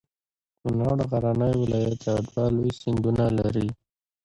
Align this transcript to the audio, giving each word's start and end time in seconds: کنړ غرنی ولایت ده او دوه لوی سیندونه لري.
کنړ 0.61 0.97
غرنی 1.09 1.53
ولایت 1.61 1.97
ده 2.03 2.11
او 2.15 2.21
دوه 2.31 2.45
لوی 2.55 2.71
سیندونه 2.81 3.25
لري. 3.37 3.67